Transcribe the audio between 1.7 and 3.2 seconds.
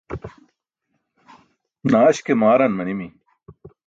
Naaś ke maaran manimi.